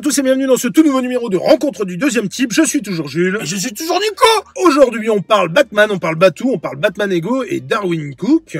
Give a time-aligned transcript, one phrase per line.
[0.00, 2.54] À tous et bienvenue dans ce tout nouveau numéro de Rencontre du deuxième type.
[2.54, 3.38] Je suis toujours Jules.
[3.42, 4.24] Et je suis toujours Nico
[4.64, 8.56] Aujourd'hui, on parle Batman, on parle Batou, on parle Batman Ego et Darwin Cook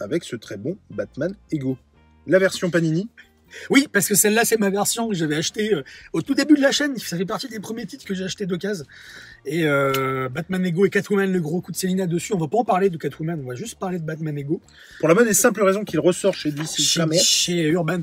[0.00, 1.78] avec ce très bon Batman Ego.
[2.26, 3.08] La version Panini.
[3.70, 6.60] Oui, parce que celle-là, c'est ma version que j'avais achetée euh, au tout début de
[6.60, 6.98] la chaîne.
[6.98, 8.84] Ça fait partie des premiers titres que j'ai acheté d'occasion.
[9.46, 12.34] Et euh, Batman Ego et Catwoman, le gros coup de Selina dessus.
[12.34, 14.60] On va pas en parler de Catwoman, on va juste parler de Batman Ego.
[14.98, 18.02] Pour la bonne et simple raison qu'il ressort chez DC Chez, chez Urban.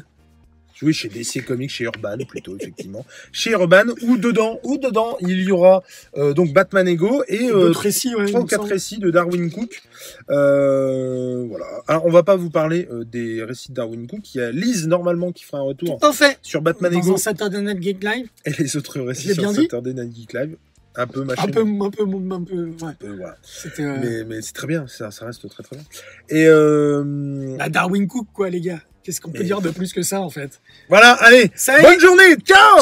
[0.81, 3.05] Oui, chez DC Comics, chez Urban plutôt, effectivement.
[3.31, 5.83] Chez Urban, ou dedans, ou dedans, il y aura
[6.17, 8.73] euh, donc Batman Ego et euh, récits, ouais, il trois ou me quatre semble.
[8.73, 9.81] récits de Darwin Cook.
[10.29, 11.65] Euh, voilà.
[11.87, 14.33] Alors, on va pas vous parler euh, des récits de Darwin Cook.
[14.33, 17.17] Il y a Lise, normalement, qui fera un retour Tout fait sur Batman Dans Ego
[17.17, 18.27] Saturday Night Geek Live.
[18.45, 20.55] et les autres récits sur Saturday Night Geek Live.
[20.95, 21.43] Un peu machin.
[21.43, 22.83] Un peu, un peu, un peu, ouais.
[22.83, 23.37] un peu, voilà.
[23.43, 25.85] C'était euh, Mais, mais c'est très bien, ça, ça reste très très bien.
[26.27, 28.81] Et euh, la Darwin Cook, quoi, les gars.
[29.03, 30.61] Qu'est-ce qu'on peut Mais- dire de plus que ça, en fait?
[30.89, 32.81] Voilà, allez, Salut bonne journée, ciao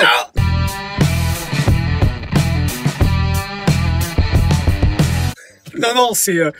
[5.77, 6.37] Non, non, c'est.
[6.37, 6.51] euh,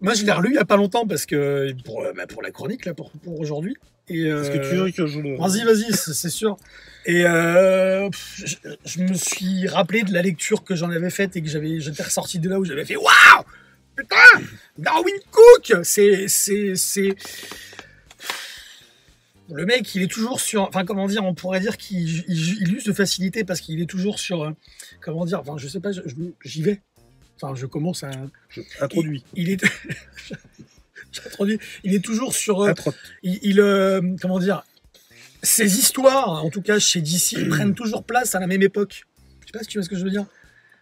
[0.00, 2.42] moi, je l'ai relu il y a pas longtemps parce que pour, euh, bah, pour
[2.42, 3.76] la chronique là, pour, pour aujourd'hui.
[4.08, 5.36] Et Est-ce que euh, tu veux que je le...
[5.36, 6.56] Vas-y, vas-y, c'est sûr.
[7.04, 11.42] Et euh, je, je me suis rappelé de la lecture que j'en avais faite et
[11.42, 13.44] que j'avais, j'étais ressorti de là où j'avais fait waouh,
[13.96, 14.16] putain,
[14.78, 17.16] Darwin Cook, c'est, c'est, c'est.
[19.50, 20.62] Le mec, il est toujours sur.
[20.62, 23.86] Enfin, comment dire, on pourrait dire qu'il il, il use de facilité parce qu'il est
[23.86, 24.42] toujours sur.
[24.42, 24.50] euh,
[25.00, 25.90] Comment dire, enfin, je sais pas,
[26.44, 26.80] j'y vais.
[27.40, 28.10] Enfin, je commence à.
[28.50, 29.24] Je- Introduit.
[29.34, 29.64] Il est.
[31.12, 31.58] J'introduis.
[31.84, 32.62] Il est toujours sur.
[32.62, 32.72] euh,
[33.22, 34.64] il, il, euh, comment dire,
[35.42, 39.04] ces histoires, en tout cas chez DC, prennent toujours place à la même époque.
[39.40, 40.26] Je sais pas si tu vois ce que je veux dire.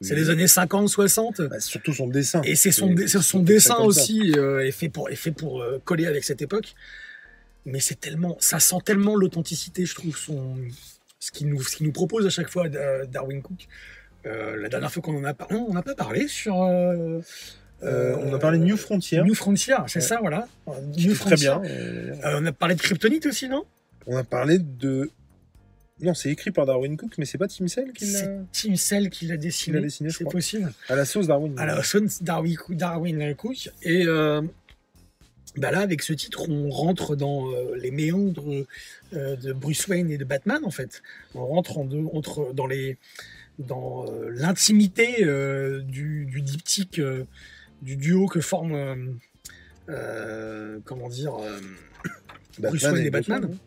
[0.02, 1.40] C'est les années 50, 60.
[1.42, 2.42] Bah, surtout son dessin.
[2.42, 2.88] Et c'est son,
[3.40, 6.74] dessin aussi euh, est fait pour, est fait pour euh, coller avec cette époque.
[7.66, 10.56] Mais c'est tellement, ça sent tellement l'authenticité, je trouve, son,
[11.18, 13.66] ce qu'il nous, ce qu'il nous propose à chaque fois, euh, Darwin Cook.
[14.24, 16.62] Euh, la dernière fois qu'on en a parlé, on n'a pas parlé sur.
[16.62, 17.20] euh,
[17.82, 19.20] Euh, on a parlé de New Frontier.
[19.22, 20.04] New Frontier, c'est Ouais.
[20.06, 20.48] ça, voilà.
[20.96, 21.60] New très bien.
[22.24, 23.64] On a parlé de Kryptonite aussi, non?
[24.06, 25.10] On a parlé de...
[26.00, 28.18] Non, c'est écrit par Darwin Cook, mais c'est pas Tim Sale qui l'a...
[28.20, 29.80] C'est Tim Cell qui l'a dessiné.
[29.80, 30.72] Dessiné, c'est possible.
[30.88, 31.54] À la sauce Darwin.
[31.58, 33.70] À la sonne Darwin, Darwin Cook.
[33.82, 34.06] Et
[35.56, 38.66] bah là, avec ce titre, on rentre dans euh, les méandres
[39.14, 41.02] euh, de Bruce Wayne et de Batman, en fait.
[41.34, 42.98] On rentre en deux- entre, dans les
[43.58, 45.24] dans euh, l'intimité
[45.84, 47.00] du, du diptyque,
[47.82, 49.18] du duo que forme,
[49.88, 51.32] euh, comment dire,
[52.58, 53.40] Bruce Wayne et Batman.
[53.40, 53.58] Batman,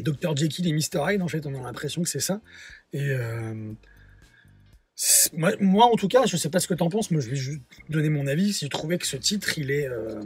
[0.00, 0.36] Dr.
[0.36, 1.00] Jekyll et Mr.
[1.12, 2.40] Hyde, en fait, on a l'impression que c'est ça.
[2.92, 3.10] Et
[5.32, 7.60] moi, en tout cas, je sais pas ce que t'en penses, moi je vais juste
[7.88, 8.52] donner mon avis.
[8.52, 10.20] Si je trouvais que ce titre, il est, euh,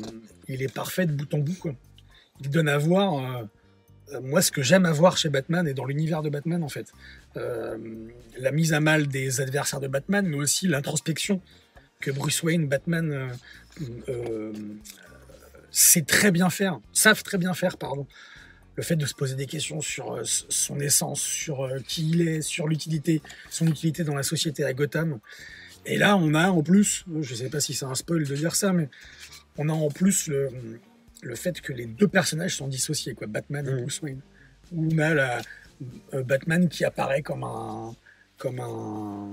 [0.74, 1.74] parfait de bout en bout.
[2.40, 3.44] Il donne à voir, euh,
[4.14, 6.92] euh, moi, ce que j'aime avoir chez Batman et dans l'univers de Batman, en fait.
[7.34, 11.40] La mise à mal des adversaires de Batman, mais aussi l'introspection
[12.00, 13.30] que Bruce Wayne, Batman,
[15.70, 18.06] sait très bien faire, savent très bien faire, pardon
[18.76, 22.26] le fait de se poser des questions sur euh, son essence, sur euh, qui il
[22.26, 25.18] est, sur l'utilité, son utilité dans la société à Gotham.
[25.84, 28.54] Et là, on a en plus, je sais pas si c'est un spoil de dire
[28.54, 28.88] ça, mais
[29.58, 30.48] on a en plus le,
[31.22, 33.80] le fait que les deux personnages sont dissociés, quoi, Batman et Mhm.
[33.82, 34.20] Bruce Wayne.
[34.72, 35.42] Où on a la,
[36.14, 37.94] euh, Batman qui apparaît comme un,
[38.38, 39.28] comme un,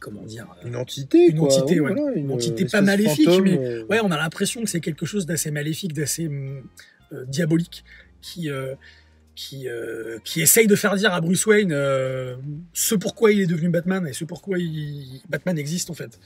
[0.00, 1.48] comment dire, Une entité, Une quoi.
[1.52, 1.92] entité, ouais.
[1.92, 5.26] voilà, Une entité pas maléfique, fantôme, mais- Ouais, on a l'impression que c'est quelque chose
[5.26, 6.30] d'assez maléfique, d'assez
[7.26, 7.84] diabolique,
[8.20, 8.74] qui, euh,
[9.38, 12.34] qui, euh, qui essaye de faire dire à Bruce Wayne euh,
[12.72, 14.58] ce pourquoi il est devenu Batman et ce pourquoi
[15.28, 16.18] Batman existe en fait.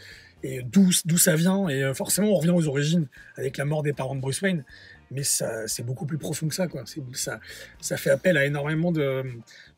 [0.42, 1.68] Et d'où ça vient.
[1.68, 3.06] Et euh, forcément, on revient aux origines
[3.36, 4.64] avec la mort des parents de Bruce Wayne.
[5.10, 6.84] Mais c'est beaucoup plus profond que ça, quoi.
[7.12, 7.38] Ça,
[7.82, 9.22] ça fait appel à énormément de,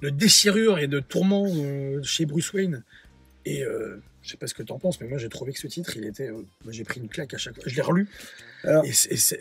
[0.01, 2.85] de déchirures et de tourments euh, chez Bruce Wayne.
[3.47, 5.67] Et euh, je sais pas ce que t'en penses, mais moi j'ai trouvé que ce
[5.67, 6.31] titre, il était.
[6.31, 7.65] euh, j'ai pris une claque à chaque fois.
[7.67, 8.09] Je l'ai relu.
[8.63, 8.93] Alors- Et,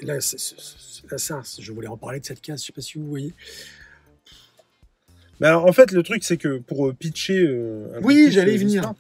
[0.06, 3.34] là, ça, je voulais en parler de cette case, je sais pas si vous voyez.
[5.40, 7.40] Mais alors, en fait, le truc, c'est que pour euh, pitcher.
[7.46, 8.94] euh, Oui, j'allais y venir.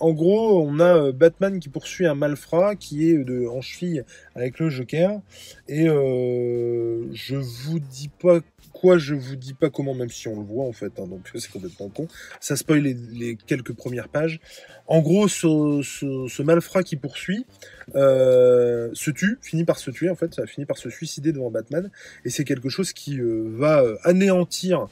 [0.00, 4.04] en gros, on a Batman qui poursuit un malfrat qui est de, en cheville
[4.34, 5.20] avec le Joker.
[5.68, 8.40] Et euh, je vous dis pas
[8.76, 11.30] quoi, je vous dis pas comment, même si on le voit en fait, hein, donc
[11.34, 12.08] c'est complètement con.
[12.40, 14.40] Ça spoil les, quelques premières pages.
[14.86, 17.46] En gros, ce, malfrat qui poursuit
[17.94, 21.50] euh, se tue, finit par se tuer en fait, ça finit par se suicider devant
[21.50, 21.90] Batman.
[22.24, 24.86] Et c'est quelque chose qui euh, va euh, anéantir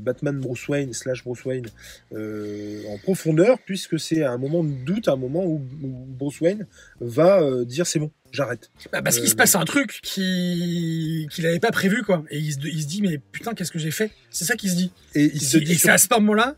[0.00, 1.66] Batman Bruce Wayne slash Bruce Wayne
[2.12, 6.66] en profondeur puisque c'est un moment de doute, un moment où, Bruce Wayne
[6.98, 8.70] va dire c'est bon, j'arrête.
[8.92, 12.24] Bah, parce qu'il Euh, se passe un truc qui qu'il avait pas prévu quoi.
[12.30, 14.10] Et il se, il se dit mais putain qu'est-ce que j'ai fait?
[14.30, 14.92] C'est ça qu'il se dit.
[15.14, 16.54] Et il Il se se dit dit sur- c'est à ce moment-là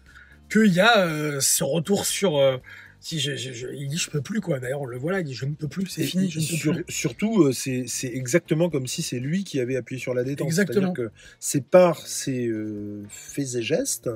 [0.52, 2.36] qu'il y a euh, ce retour sur.
[2.38, 2.56] euh,
[3.00, 4.58] si je, je- je- il dit je peux plus quoi.
[4.60, 6.44] D'ailleurs on le voit là, il dit je ne peux plus, c'est fini, je ne
[6.46, 6.84] peux sur- plus.
[6.88, 10.46] Surtout, euh, c'est c'est exactement comme si c'est lui qui avait appuyé sur la détente.
[10.46, 10.92] Exactement.
[10.94, 14.10] C'est-à-dire que c'est par ses euh, faits et gestes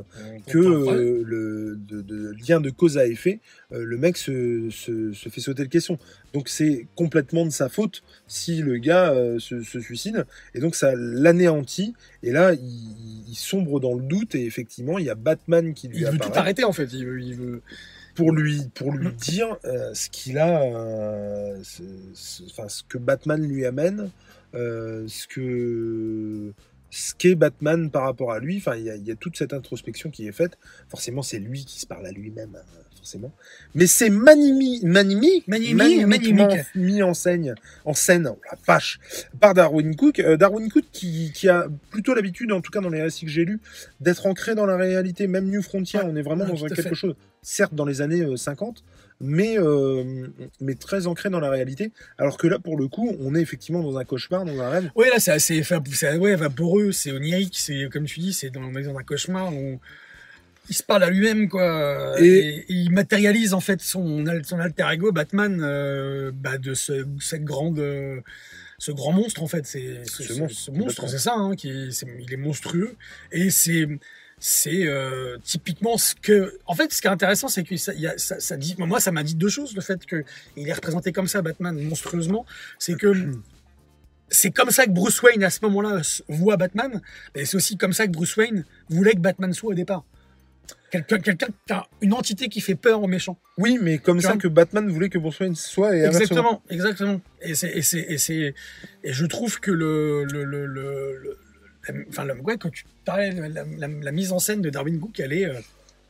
[0.49, 3.41] que euh, le de, de lien de cause à effet,
[3.73, 5.99] euh, le mec se, se, se fait sauter le caisson.
[6.33, 10.25] Donc c'est complètement de sa faute si le gars se, se suicide.
[10.55, 11.95] Et donc ça l'anéantit.
[12.23, 14.35] Et là, il, il sombre dans le doute.
[14.35, 16.93] Et effectivement, il y a Batman qui lui il veut tout arrêter en fait.
[16.93, 17.63] Il veut, il veut...
[18.15, 19.13] pour lui, pour lui Mm.
[19.13, 21.83] dire euh, ce qu'il a, euh, ce,
[22.15, 24.11] ce- enfin, ce que Batman lui amène,
[24.55, 26.53] euh, ce que
[26.95, 28.59] ce qu'est Batman par rapport à lui.
[28.59, 30.59] Enfin, il y, a- il y a toute cette introspection qui est faite.
[30.91, 32.65] Forcément, c'est lui qui se parle à lui-même, hein,
[32.97, 33.33] forcément.
[33.75, 36.61] Mais c'est manimi, manimi, Manimi- manimique.
[36.75, 37.55] mis en scène,
[37.87, 39.01] en scène, oh la vache,
[39.41, 40.21] par Darwin Cook.
[40.21, 43.31] Euh, Darwin Cook qui, qui a plutôt l'habitude, en tout cas dans les récits que
[43.31, 43.61] j'ai lus,
[44.01, 45.27] d'être ancré dans la réalité.
[45.27, 46.95] Même New Frontier, Ouais, on est vraiment ouais, dans quelque fait.
[46.95, 48.85] chose, certes dans les années euh, 50,
[49.23, 50.27] mais, euh,
[50.61, 51.93] mais très ancré dans la réalité.
[52.19, 54.91] Alors que là, pour le coup, on est effectivement dans un cauchemar, dans un rêve.
[54.97, 55.63] Ouais là c'est assez
[56.19, 59.81] ouais, vaporeux, c'est onirique, c'est comme tu dis, c'est dans, dans un cauchemar où
[60.69, 64.59] il se parle à lui-même quoi Et- et, et il matérialise en fait son, son
[64.61, 68.21] alter ego Batman euh, bah, de ce, cette grande euh,
[68.79, 72.37] ce grand monstre en fait c'est ce, monstre, c'est ça hein, qui est, il est
[72.37, 72.95] monstrueux
[73.33, 73.89] et c'est
[74.45, 78.01] c'est euh, typiquement ce que en fait ce qui est intéressant c'est que ça, il
[78.01, 80.25] y a, ça, ça dit moi ça m'a dit deux choses le fait que
[80.57, 82.45] il est représenté comme ça Batman monstrueusement.
[82.81, 83.13] C'est que
[84.31, 87.01] c'est comme ça que Bruce Wayne à ce moment-là voit Batman
[87.37, 90.05] et c'est aussi comme ça que Bruce Wayne voulait que Batman soit au départ.
[90.91, 93.39] Quelqu'un quelqu'un qui a une entité qui fait peur aux méchants.
[93.59, 96.03] Oui, mais comme ça que Batman voulait que Bruce Wayne soit et.
[96.03, 97.21] Exactement, exactement.
[97.43, 98.55] Et c'est et c'est et c'est
[99.05, 101.39] et je trouve que le le le, le,
[101.89, 104.71] la- enfin le, ouais, quand tu parlais la, la, la- la mise en scène de
[104.71, 105.55] Darwin Cook, elle est euh,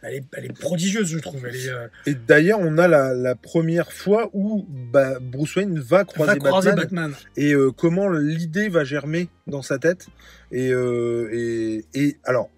[0.05, 1.47] elle est, elle est prodigieuse, je trouve.
[1.47, 5.79] Elle est euh, Et d'ailleurs, on a la, la première fois où bah, Bruce Wayne
[5.79, 7.15] va croiser, va croiser Batman, Batman.
[7.37, 10.09] et euh, comment l'idée va germer dans sa tête.
[10.51, 12.51] Et, euh, et, et alors,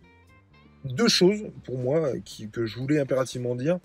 [0.84, 3.78] deux choses pour moi qui, que je voulais impérativement dire.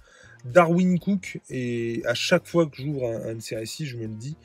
[0.46, 4.04] Darwin Cook, et à chaque fois que j'ouvre un, un de ses récits, je me
[4.04, 4.38] le dis.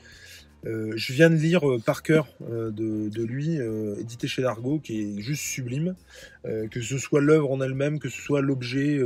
[0.65, 3.57] Euh, je viens de lire euh, par cœur euh, de, de lui,
[3.99, 5.95] édité chez Largo, qui est juste sublime.
[6.69, 9.01] Que ce soit l'œuvre en elle-même, que ce soit l'objet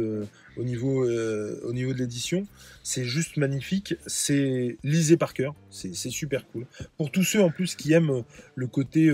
[0.57, 2.45] au, niveau, au niveau de l'édition,
[2.83, 3.95] c'est juste magnifique.
[4.07, 6.65] C'est lisez par cœur, c'est super cool.
[6.97, 8.23] Pour tous ceux en plus qui aiment
[8.55, 9.09] le côté,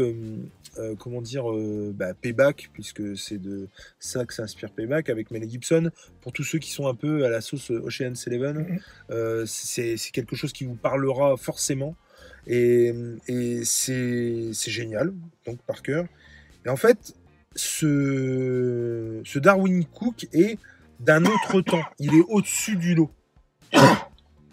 [0.78, 3.70] euh, comment dire, euh, bah, payback, puisque c'est de
[4.00, 5.90] ça que s'inspire payback avec Mel Gibson.
[6.22, 10.12] Pour tous ceux qui sont un peu à la sauce Ocean's Eleven, euh, c'est c'est
[10.12, 11.96] quelque chose qui vous parlera forcément.
[12.48, 12.94] Et,
[13.28, 15.14] et c'est génial,
[15.46, 16.06] donc par cœur.
[16.66, 17.16] Et en fait,
[17.56, 20.60] ce, ce Darwin Cook est
[21.00, 21.84] d'un autre temps.
[22.00, 23.12] Il est au-dessus du lot.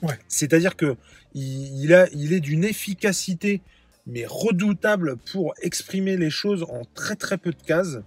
[0.03, 0.19] Ouais.
[0.27, 0.97] C'est-à-dire que
[1.33, 3.63] il, il a, il est d'une efficacité
[4.07, 7.99] mais redoutable pour exprimer les choses en très très peu de cases.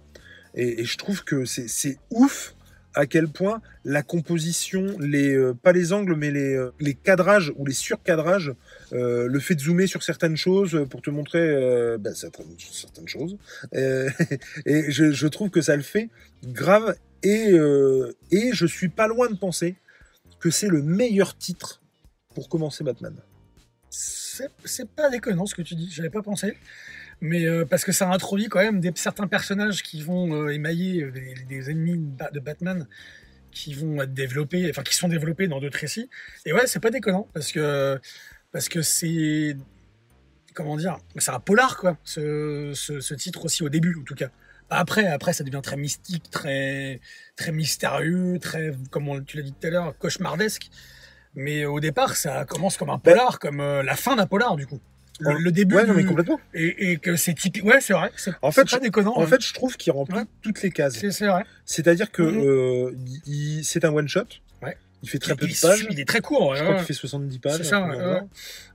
[0.54, 2.55] Et, et je trouve que c'est c'est ouf
[2.96, 7.52] à quel point la composition, les, euh, pas les angles, mais les, euh, les cadrages
[7.56, 8.54] ou les surcadrages,
[8.94, 13.36] euh, le fait de zoomer sur certaines choses pour te montrer bah, certaines, choses.
[13.72, 16.08] Et je, trouve que ça le fait
[16.42, 16.96] grave.
[17.22, 17.54] Et,
[18.30, 19.76] et je suis pas loin de penser
[20.40, 21.82] que c'est le meilleur titre
[22.34, 23.14] pour commencer Batman.
[23.90, 26.56] C'est pas déconnant ce que tu dis, j'avais pas pensé.
[27.20, 31.02] Mais euh, parce que ça introduit quand même des, certains personnages qui vont euh, émailler
[31.02, 32.86] euh, des, des ennemis de Ba- de Batman
[33.50, 36.10] qui vont être développés, enfin qui sont développés dans d'autres récits.
[36.44, 37.98] Et ouais, c'est pas déconnant parce que
[38.52, 39.56] parce que c'est
[40.54, 44.14] comment dire, c'est un polar quoi, ce, ce, ce titre aussi au début en tout
[44.14, 44.28] cas.
[44.68, 47.00] Après, après, ça devient très mystique, très,
[47.36, 50.68] très mystérieux, très, comme on- tu l'as dit tout à l'heure, cauchemardesque.
[51.34, 54.80] Mais au départ, ça commence comme un polar, comme la fin d'un polar, du coup.
[55.20, 55.74] Le, début.
[55.76, 56.38] Ouais, non, du- mais complètement.
[56.54, 57.64] et, et que c'est typique.
[57.64, 58.10] Ouais, c'est vrai.
[58.42, 59.14] En fait, pas déconnant.
[59.16, 60.24] En fait, je trouve qu'il remplit Ouais.
[60.42, 60.98] toutes les cases.
[61.10, 61.44] c'est vrai.
[61.64, 62.44] C'est-à-dire que Mhm.
[62.44, 64.24] euh, c'est un one shot.
[64.62, 64.76] Ouais.
[65.02, 65.86] Il fait très il, peu de pages.
[65.90, 66.54] il est très court.
[66.54, 67.62] Je crois qu'il fait 70 pages.
[67.62, 67.86] Ça.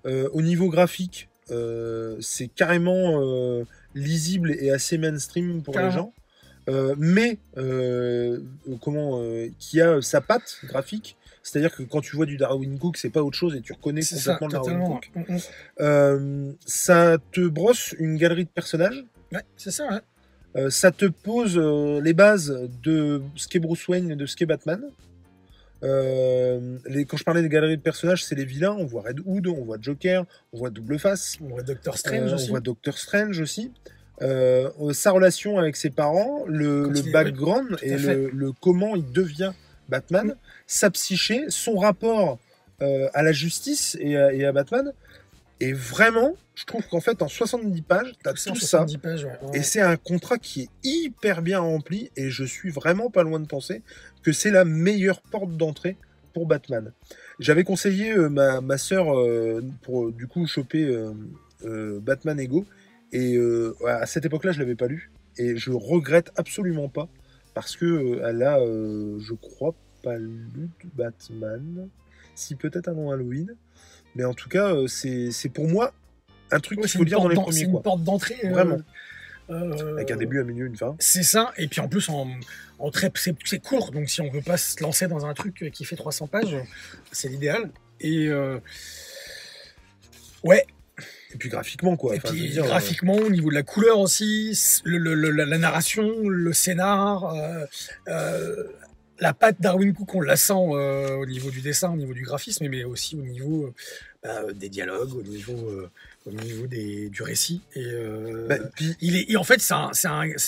[0.06, 3.22] Euh, au niveau graphique, euh, c'est carrément
[3.94, 6.14] lisible et assez mainstream pour les gens.
[6.98, 7.38] Mais
[8.82, 9.22] comment
[9.60, 11.18] qui a sa patte graphique.
[11.44, 14.02] C'est-à-dire que quand tu vois du Darwin Cook, c'est pas autre chose et tu reconnais
[14.02, 14.88] ça, complètement le Darwin.
[14.88, 15.12] Cook.
[15.16, 15.40] Mm, mm.
[15.80, 19.04] Euh, ça te brosse une galerie de personnages?
[19.32, 20.02] Ouais, c'est ça, ouais.
[20.56, 24.36] Euh, ça te pose euh, les bases de ce qu'est Bruce Wayne et de ce
[24.36, 24.82] qu'est Batman.
[25.84, 28.76] Euh, les, quand je parlais des galeries de personnages, c'est les vilains.
[28.78, 32.34] On voit Red Hood, on voit Joker, on voit Double Face, On voit Doctor Strange
[32.34, 32.48] aussi.
[32.48, 33.72] on voit Doctor Strange aussi.
[34.20, 39.54] Sa relation avec ses parents, le, background et le, le comment il devient
[39.90, 40.36] Batman,
[40.72, 42.40] sa psyché, son rapport
[42.82, 44.94] euh, à la justice et à, et à Batman.
[45.60, 48.60] Et vraiment, je trouve qu'en fait, en 70 pages, tu as Tout ça en tout
[48.62, 48.68] ça.
[48.78, 49.32] 70 pages, ouais.
[49.42, 49.60] Ouais.
[49.60, 53.42] Et c'est un contrat qui est hyper bien rempli et je suis vraiment pas loin
[53.42, 53.82] de penser
[54.24, 55.98] que c'est la meilleure porte d'entrée
[56.34, 56.94] pour Batman.
[57.40, 60.90] J'avais conseillé euh, ma, ma sœur euh, pour du coup choper
[61.64, 62.66] Batman Ego
[63.12, 63.38] et
[63.86, 67.08] à cette époque-là je l'avais pas lu et je regrette absolument pas
[67.54, 71.88] parce que elle a je crois pas lu de Batman
[72.36, 73.54] si peut-être avant Halloween
[74.16, 75.94] mais en tout cas euh, c'est pour moi
[76.52, 78.38] un truc Ouais, qu'il c'est faut lire dans porte les premiers C'est une porte d'entrée.
[78.44, 78.78] euh, Vraiment.
[79.50, 82.28] euh, avec un début un milieu une fin C'est ça, et puis en plus, en,
[82.80, 85.86] en très, c'est, court, donc si on veut pas se lancer dans un truc qui
[85.86, 86.56] fait 300 pages,
[87.12, 87.70] c'est l'idéal.
[88.02, 88.60] Et euh,
[90.44, 90.66] ouais,
[91.34, 92.16] Et puis graphiquement, quoi.
[92.16, 95.58] et Enfin, puis euh, graphiquement, au niveau de la couleur aussi, le- le- le- la,
[95.58, 97.34] narration, le scénar,
[99.22, 102.24] la patte Darwin Cook, on la sent euh, au niveau du dessin, au niveau du
[102.24, 103.72] graphisme, mais aussi au niveau euh,
[104.24, 105.90] bah, des dialogues, au niveau, euh,
[106.26, 107.62] au niveau des, du récit.
[107.76, 107.86] Et,
[108.50, 109.74] bah, puis, il est, et en fait, c'est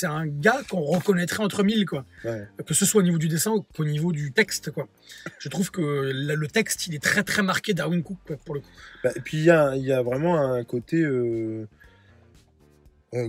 [0.08, 2.03] un, gars qu'on reconnaîtrait entre mille, quoi.
[2.25, 2.48] ouais.
[2.65, 4.88] Que ce soit au niveau du dessin ou qu'au niveau du texte, quoi.
[5.38, 8.56] Je trouve que la- le texte, il est très très marqué Darwin Cook, quoi, pour
[8.56, 8.68] le coup.
[9.03, 11.08] Bah, et puis il y a, y a vraiment un côté.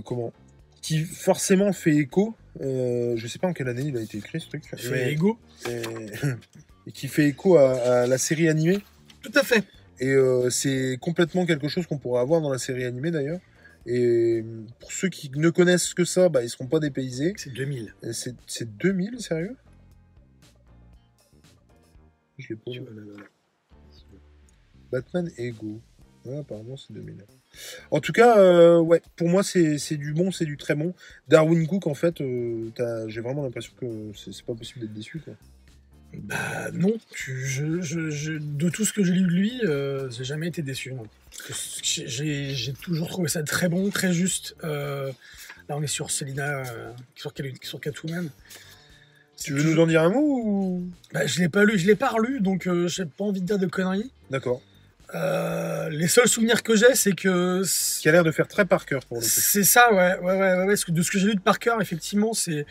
[0.03, 0.33] comment
[0.81, 2.35] Qui forcément fait écho.
[2.61, 4.63] Euh, je sais pas en quelle année il a été écrit ce truc.
[4.91, 5.37] Mais- Ego.
[5.69, 5.81] et,
[6.87, 7.71] et qui fait écho à,
[8.03, 8.79] à la série animée.
[9.21, 9.63] Tout à fait.
[9.99, 13.39] Et euh, c'est complètement quelque chose qu'on pourrait avoir dans la série animée d'ailleurs.
[13.87, 14.43] Et
[14.79, 17.33] pour ceux qui ne connaissent que ça, bah, ils seront pas dépaysés.
[17.37, 17.93] C'est 2000.
[18.03, 19.55] Et C'est c'est 2000, sérieux?
[22.37, 22.71] Je l'ai pas.
[24.91, 25.79] Batman Ego.
[26.25, 27.23] Ouais, apparemment, c'est 2000.
[27.91, 30.93] En tout cas, euh, ouais, pour moi, c'est du bon, c'est du très bon.
[31.27, 32.69] Darwin Cook, en fait, euh,
[33.07, 33.85] j'ai vraiment l'impression que
[34.15, 35.19] c'est pas possible d'être déçu.
[35.19, 35.33] Quoi.
[36.17, 40.09] Bah non, tu- je, je- je- de tout ce que j'ai lu de lui, euh,
[40.11, 40.93] j'ai jamais été déçu.
[41.83, 44.55] J'ai toujours trouvé ça très bon, très juste.
[44.63, 46.63] Là, on est sur Selina,
[47.15, 47.33] sur,
[47.63, 48.29] sur Catwoman.
[49.37, 50.87] Tu veux nous en dire un mot ou...
[51.13, 53.59] Bah, je l'ai pas lu, je l'ai pas relu, donc j'ai pas envie de dire
[53.59, 54.11] de conneries.
[54.31, 54.61] D'accord.
[55.13, 57.61] Euh, les seuls souvenirs que j'ai, c'est que
[58.01, 59.29] Qui a l'air de faire très par cœur pour le coup.
[59.29, 62.65] c'est ça, ouais, ouais, ouais, ouais, de ce que j'ai lu de Parker, effectivement, c'est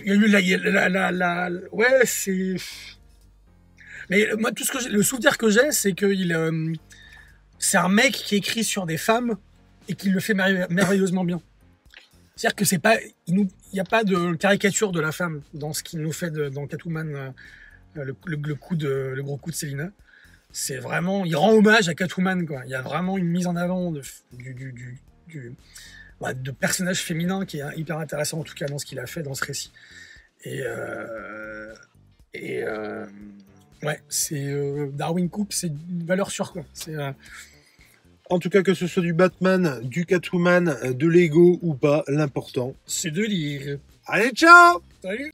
[0.00, 2.56] il y a eu la, ouais, c'est
[4.10, 6.72] mais moi tout ce que le souvenir que j'ai, c'est que il euh,
[7.58, 9.36] c'est un mec qui écrit sur des femmes
[9.88, 11.40] et qui le fait merve- merveilleusement bien.
[12.36, 12.96] C'est-à-dire que c'est pas,
[13.26, 16.30] il nous- n'y a pas de caricature de la femme dans ce qu'il nous fait
[16.30, 17.30] de- dans Catwoman, euh,
[17.94, 19.88] le, le- le coup de, le gros coup de Selina.
[20.52, 22.62] C'est vraiment, il rend hommage à Catwoman, quoi.
[22.64, 24.00] Il y a vraiment une mise en avant de,
[24.32, 24.98] du, du, du-
[25.28, 25.52] du-
[26.20, 29.06] bah, de personnages féminins qui est hyper intéressant, en tout cas dans ce qu'il a
[29.06, 29.70] fait dans ce récit.
[30.44, 31.74] Et, euh,
[32.32, 33.04] et euh,
[33.82, 36.64] ouais, c'est euh, Darwin Cook, c'est une valeur sûre, quoi.
[36.72, 36.94] C'est
[38.30, 42.74] En tout cas, que ce soit du Batman, du Catwoman, de Lego ou pas, l'important.
[42.86, 43.78] c'est de lire.
[44.06, 45.32] Allez, ciao Salut